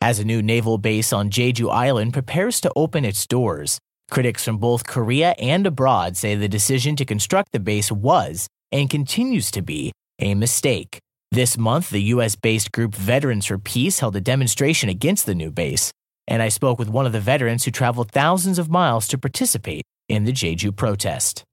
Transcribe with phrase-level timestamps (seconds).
[0.00, 3.78] as a new naval base on Jeju Island prepares to open its doors.
[4.10, 8.88] Critics from both Korea and abroad say the decision to construct the base was, and
[8.88, 10.98] continues to be, a mistake.
[11.30, 12.34] This month, the U.S.
[12.34, 15.92] based group Veterans for Peace held a demonstration against the new base,
[16.26, 19.84] and I spoke with one of the veterans who traveled thousands of miles to participate
[20.08, 21.44] in the Jeju protest.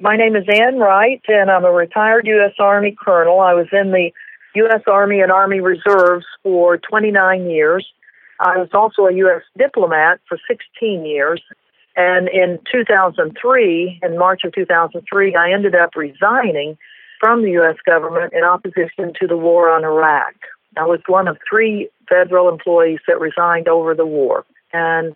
[0.00, 2.54] My name is Ann Wright, and I'm a retired U.S.
[2.60, 3.40] Army colonel.
[3.40, 4.12] I was in the
[4.58, 4.82] U.S.
[4.86, 7.86] Army and Army Reserves for 29 years.
[8.40, 9.42] I was also a U.S.
[9.56, 11.42] diplomat for 16 years.
[11.96, 16.78] And in 2003, in March of 2003, I ended up resigning
[17.18, 17.76] from the U.S.
[17.84, 20.34] government in opposition to the war on Iraq.
[20.76, 24.44] I was one of three federal employees that resigned over the war.
[24.72, 25.14] And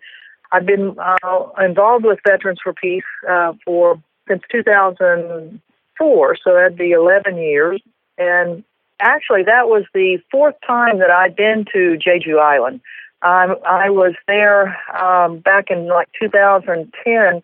[0.51, 6.91] I've been uh, involved with Veterans for Peace uh, for since 2004, so that'd be
[6.91, 7.81] 11 years.
[8.17, 8.63] And
[9.03, 12.81] actually, that was the fourth time that I'd been to Jeju Island.
[13.21, 17.41] Um, I was there um, back in like 2010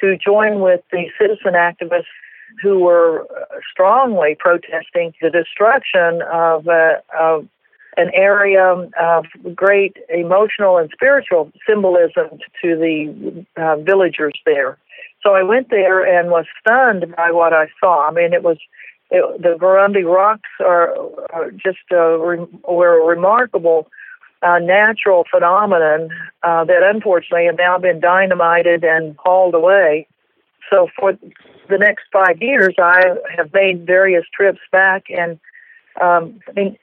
[0.00, 2.04] to join with the citizen activists
[2.62, 3.26] who were
[3.70, 7.48] strongly protesting the destruction of, uh, of
[7.96, 9.24] an area of
[9.54, 14.78] great emotional and spiritual symbolism to the uh, villagers there.
[15.22, 18.08] So I went there and was stunned by what I saw.
[18.08, 18.58] I mean, it was
[19.14, 20.94] it, the Gureombi rocks are,
[21.32, 23.86] are just re- were a remarkable
[24.42, 26.10] uh, natural phenomenon
[26.42, 30.08] uh, that unfortunately have now been dynamited and hauled away.
[30.68, 31.12] So for
[31.70, 33.02] the next five years, I
[33.36, 35.38] have made various trips back, and
[36.00, 36.76] um, I mean,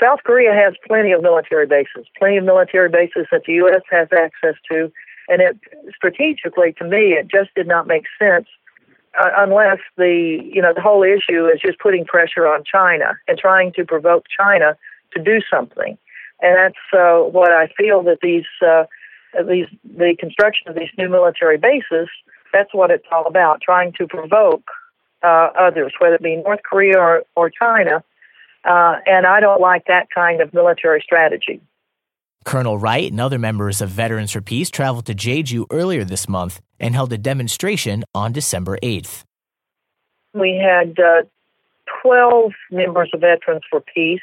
[0.00, 3.82] South Korea has plenty of military bases, plenty of military bases that the U.S.
[3.90, 4.90] has access to,
[5.28, 5.58] and it
[5.94, 8.46] strategically, to me, it just did not make sense
[9.18, 13.38] uh, unless the you know the whole issue is just putting pressure on China and
[13.38, 14.76] trying to provoke China
[15.14, 15.98] to do something,
[16.40, 18.84] and that's uh, what I feel that these uh,
[19.48, 22.08] these the construction of these new military bases.
[22.52, 24.70] That's what it's all about, trying to provoke
[25.22, 28.04] uh, others, whether it be North Korea or, or China.
[28.64, 31.60] Uh, and I don't like that kind of military strategy.
[32.44, 36.60] Colonel Wright and other members of Veterans for Peace traveled to Jeju earlier this month
[36.80, 39.24] and held a demonstration on December 8th.
[40.34, 41.22] We had uh,
[42.02, 44.22] 12 members of Veterans for Peace,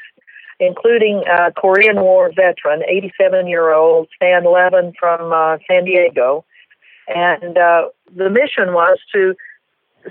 [0.58, 6.44] including a Korean War veteran, 87 year old Stan Levin from uh, San Diego.
[7.08, 9.34] And uh, the mission was to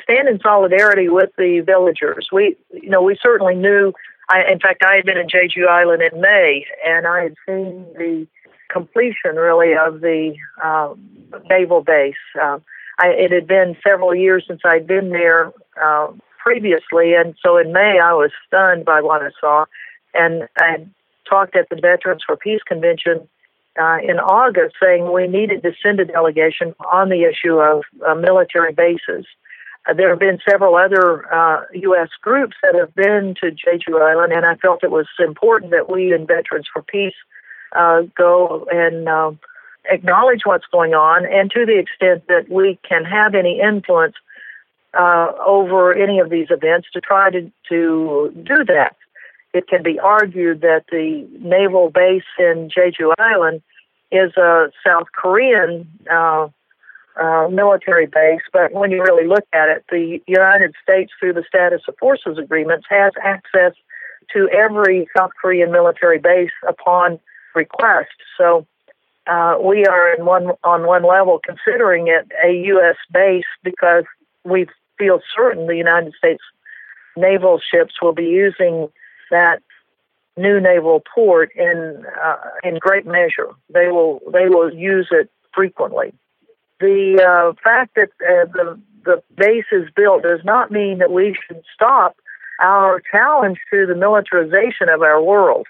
[0.03, 2.29] stand in solidarity with the villagers.
[2.31, 3.93] We, you know, we certainly knew
[4.29, 7.85] I, in fact, I had been in Jeju Island in May, and I had seen
[7.97, 8.27] the
[8.69, 11.09] completion, really, of the um,
[11.49, 12.15] naval base.
[12.39, 12.59] Uh,
[12.99, 15.51] I, it had been several years since I'd been there
[15.81, 19.65] uh, previously, and so in May I was stunned by what I saw.
[20.13, 20.85] And I
[21.27, 23.27] talked at the Veterans for Peace Convention
[23.79, 28.15] uh, in August, saying we needed to send a delegation on the issue of uh,
[28.15, 29.25] military bases.
[29.87, 32.09] Uh, there have been several other uh, U.S.
[32.21, 36.13] groups that have been to Jeju Island, and I felt it was important that we
[36.13, 37.15] in Veterans for Peace
[37.75, 39.31] uh, go and uh,
[39.89, 44.15] acknowledge what's going on, and to the extent that we can have any influence
[44.93, 48.95] uh, over any of these events, to try to, to do that.
[49.53, 53.61] It can be argued that the naval base in Jeju Island
[54.11, 55.87] is a South Korean
[57.19, 61.43] uh, military base, but when you really look at it, the United States, through the
[61.47, 63.73] status of forces agreements, has access
[64.33, 67.19] to every South Korean military base upon
[67.55, 68.11] request.
[68.37, 68.65] So
[69.27, 72.95] uh, we are in one on one level considering it a U.S.
[73.11, 74.05] base because
[74.43, 76.41] we feel certain the United States
[77.17, 78.87] naval ships will be using
[79.31, 79.61] that
[80.37, 83.49] new naval port in uh, in great measure.
[83.73, 86.13] They will they will use it frequently
[86.79, 91.35] the uh, fact that uh, the the base is built does not mean that we
[91.47, 92.17] should stop
[92.59, 95.67] our challenge to the militarization of our world.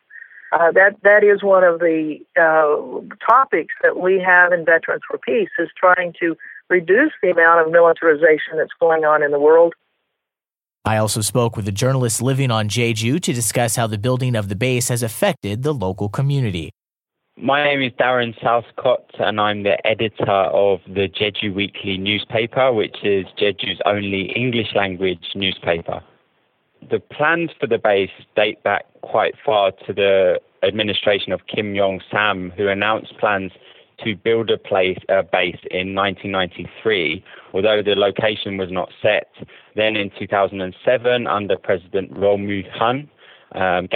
[0.52, 5.19] Uh, that that is one of the uh, topics that we have in Veterans for
[5.19, 6.36] Peace is trying to
[6.69, 9.74] reduce the amount of militarization that's going on in the world.
[10.86, 14.50] I also spoke with a journalist living on Jeju to discuss how the building of
[14.50, 16.72] the base has affected the local community.
[17.41, 22.97] My name is Darren Southcott, and I'm the editor of the Jeju Weekly newspaper, which
[23.01, 26.03] is Jeju's only English language newspaper.
[26.91, 32.01] The plans for the base date back quite far to the administration of Kim Young
[32.12, 33.53] Sam, who announced plans
[34.03, 39.30] to build a place a base in 1993, although the location was not set.
[39.77, 43.07] Then in 2007, under President Roh Moo Hyun,
[43.53, 43.88] um,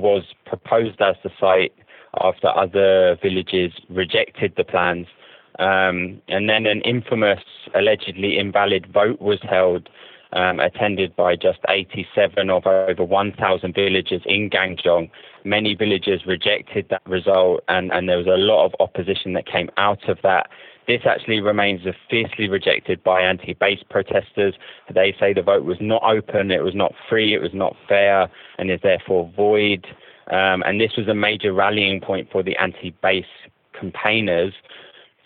[0.00, 1.74] was proposed as the site
[2.20, 5.06] after other villages rejected the plans.
[5.58, 7.42] Um, and then an infamous,
[7.74, 9.88] allegedly invalid vote was held,
[10.32, 15.10] um, attended by just 87 of over 1,000 villagers in Gangjeong.
[15.44, 19.70] Many villagers rejected that result, and, and there was a lot of opposition that came
[19.76, 20.48] out of that.
[20.86, 24.54] This actually remains fiercely rejected by anti base protesters.
[24.92, 28.28] They say the vote was not open, it was not free, it was not fair,
[28.58, 29.86] and is therefore void.
[30.30, 33.24] Um, and this was a major rallying point for the anti base
[33.78, 34.54] campaigners.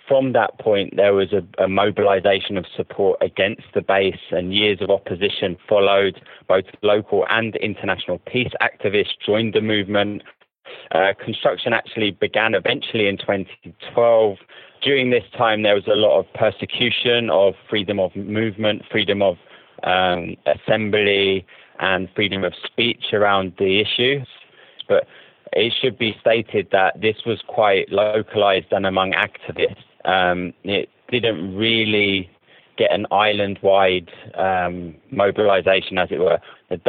[0.07, 4.79] From that point, there was a, a, mobilization of support against the base, and years
[4.81, 6.21] of opposition followed.
[6.49, 10.23] Both local and international peace activists joined the movement.
[10.91, 14.37] Uh, construction actually began eventually in 2012.
[14.83, 19.37] During this time, there was a lot of persecution of freedom of movement, freedom of
[19.85, 21.47] um, assembly,
[21.79, 24.27] and freedom of speech around the issues
[24.91, 25.07] but
[25.53, 29.85] it should be stated that this was quite localized and among activists.
[30.05, 32.29] Um, it didn't really
[32.77, 36.39] get an island-wide um, mobilization, as it were.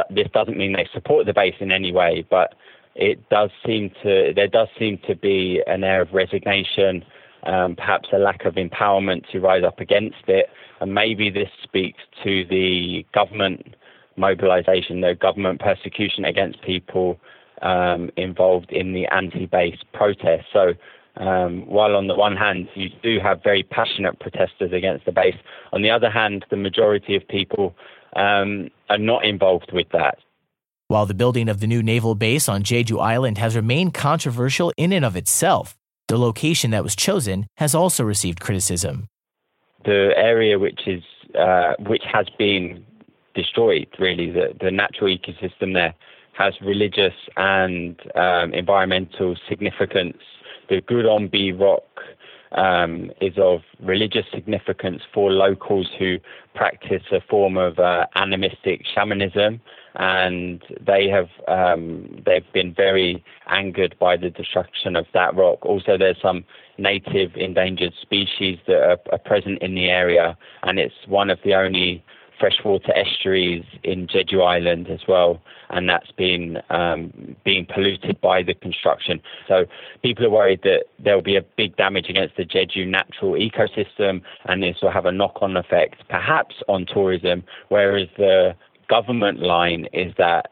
[0.09, 2.55] This doesn't mean they support the base in any way, but
[2.95, 7.03] it does seem to there does seem to be an air of resignation,
[7.43, 10.47] um, perhaps a lack of empowerment to rise up against it,
[10.79, 13.75] and maybe this speaks to the government
[14.17, 17.19] mobilization, the government persecution against people
[17.61, 20.45] um, involved in the anti-base protest.
[20.51, 20.73] So
[21.17, 25.35] um, while on the one hand you do have very passionate protesters against the base,
[25.73, 27.75] on the other hand, the majority of people
[28.15, 30.17] um, are not involved with that.
[30.87, 34.91] While the building of the new naval base on Jeju Island has remained controversial in
[34.91, 35.77] and of itself,
[36.09, 39.07] the location that was chosen has also received criticism.
[39.85, 41.01] The area which is
[41.33, 42.85] uh, which has been
[43.33, 45.93] destroyed, really, the, the natural ecosystem there
[46.33, 50.17] has religious and um, environmental significance.
[50.69, 51.83] The Gureombi rock
[52.53, 56.17] um, is of religious significance for locals who
[56.55, 59.61] practice a form of uh, animistic shamanism,
[59.95, 65.65] and they have um, they've been very angered by the destruction of that rock.
[65.65, 66.43] Also, there's some
[66.77, 71.53] native endangered species that are, are present in the area, and it's one of the
[71.53, 72.03] only
[72.41, 75.39] freshwater estuaries in Jeju Island as well,
[75.69, 79.21] and that's been um, being polluted by the construction.
[79.47, 79.65] So
[80.01, 84.21] people are worried that there will be a big damage against the Jeju natural ecosystem,
[84.45, 87.43] and this will have a knock-on effect, perhaps on tourism.
[87.69, 88.55] Whereas the
[88.89, 90.49] government line is that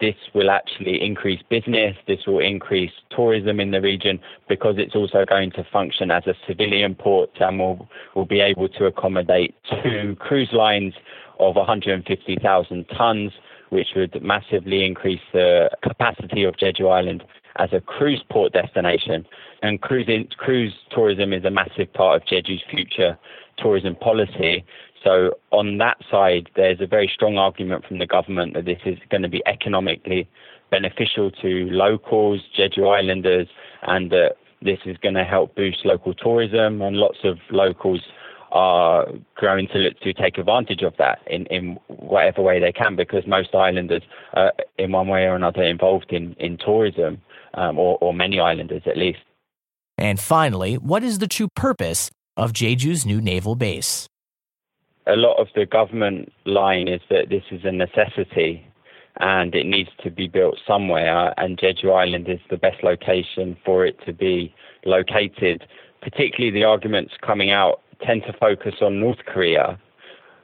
[0.00, 5.24] this will actually increase business, this will increase tourism in the region because it's also
[5.24, 10.16] going to function as a civilian port and will, will be able to accommodate two
[10.20, 10.94] cruise lines
[11.38, 13.32] of 150,000 tons,
[13.70, 17.24] which would massively increase the capacity of Jeju Island
[17.56, 19.26] as a cruise port destination.
[19.62, 23.18] And cruising, cruise tourism is a massive part of Jeju's future
[23.58, 24.64] tourism policy.
[25.04, 28.98] So, on that side, there's a very strong argument from the government that this is
[29.10, 30.28] going to be economically
[30.70, 33.48] beneficial to locals, Jeju Islanders,
[33.82, 36.82] and that this is going to help boost local tourism.
[36.82, 38.00] And lots of locals
[38.50, 42.96] are growing to look to take advantage of that in, in whatever way they can
[42.96, 44.02] because most islanders
[44.34, 47.20] are in one way or another involved in, in tourism
[47.54, 49.18] um, or, or many islanders at least.
[49.98, 54.08] And finally, what is the true purpose of Jeju's new naval base?
[55.06, 58.64] A lot of the government line is that this is a necessity
[59.20, 63.84] and it needs to be built somewhere, and Jeju Island is the best location for
[63.84, 65.66] it to be located.
[66.00, 69.78] Particularly the arguments coming out tend to focus on North Korea.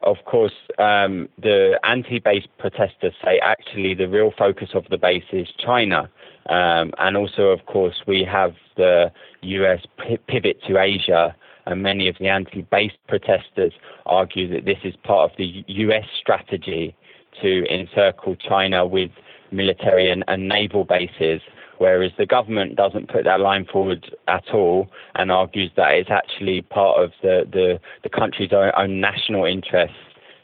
[0.02, 5.24] Of course, um, the anti base protesters say actually the real focus of the base
[5.32, 6.10] is China.
[6.50, 9.80] Um, and also, of course, we have the US
[10.26, 11.34] pivot to Asia,
[11.64, 13.72] and many of the anti base protesters
[14.04, 16.94] argue that this is part of the US strategy
[17.40, 19.10] to encircle China with
[19.50, 21.40] military and, and naval bases
[21.78, 26.62] whereas the government doesn't put that line forward at all and argues that it's actually
[26.62, 29.96] part of the, the, the country's own, own national interests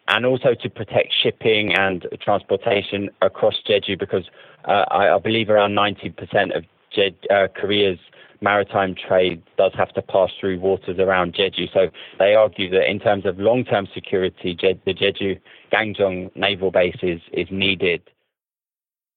[0.08, 4.24] and also to protect shipping and transportation across Jeju because
[4.66, 7.98] uh, I, I, believe around 90% of Jed, uh, Korea's
[8.40, 11.72] maritime trade does have to pass through waters around Jeju.
[11.72, 15.40] So they argue that in terms of long-term security, Jed, the Jeju
[15.72, 18.02] Gangjeong naval base is, is needed.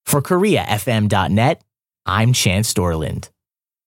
[0.06, 1.64] For KoreaFM.net,
[2.06, 3.33] I'm Chance Dorland.